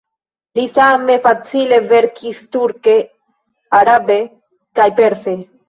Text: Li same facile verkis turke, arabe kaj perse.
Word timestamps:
Li 0.59 0.63
same 0.77 1.17
facile 1.25 1.79
verkis 1.91 2.41
turke, 2.57 2.97
arabe 3.83 4.21
kaj 4.81 4.91
perse. 5.05 5.39